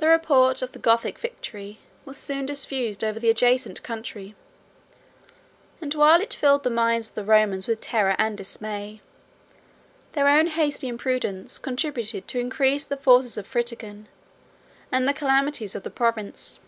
[0.00, 4.34] The report of the Gothic victory was soon diffused over the adjacent country;
[5.80, 9.00] and while it filled the minds of the Romans with terror and dismay,
[10.12, 14.08] their own hasty imprudence contributed to increase the forces of Fritigern,
[14.92, 16.58] and the calamities of the province.